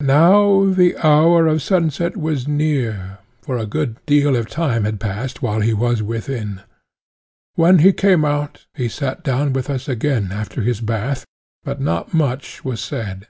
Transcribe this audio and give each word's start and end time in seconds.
Now 0.00 0.64
the 0.74 0.96
hour 1.06 1.46
of 1.46 1.62
sunset 1.62 2.16
was 2.16 2.48
near, 2.48 3.18
for 3.40 3.56
a 3.56 3.66
good 3.66 4.04
deal 4.04 4.34
of 4.34 4.48
time 4.50 4.82
had 4.82 4.98
passed 4.98 5.42
while 5.42 5.60
he 5.60 5.72
was 5.72 6.02
within. 6.02 6.62
When 7.54 7.78
he 7.78 7.92
came 7.92 8.24
out, 8.24 8.66
he 8.74 8.88
sat 8.88 9.22
down 9.22 9.52
with 9.52 9.70
us 9.70 9.86
again 9.86 10.32
after 10.32 10.62
his 10.62 10.80
bath, 10.80 11.24
but 11.62 11.80
not 11.80 12.12
much 12.12 12.64
was 12.64 12.80
said. 12.80 13.28